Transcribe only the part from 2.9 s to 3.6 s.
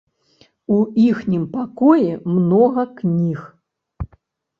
кніг.